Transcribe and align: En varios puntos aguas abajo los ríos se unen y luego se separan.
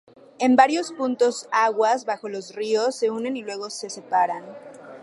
En 0.39 0.55
varios 0.55 0.91
puntos 0.93 1.47
aguas 1.51 2.05
abajo 2.05 2.27
los 2.27 2.55
ríos 2.55 2.95
se 2.95 3.11
unen 3.11 3.37
y 3.37 3.43
luego 3.43 3.69
se 3.69 3.87
separan. 3.91 4.43